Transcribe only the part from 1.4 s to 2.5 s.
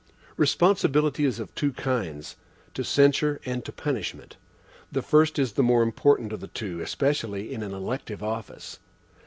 two kinds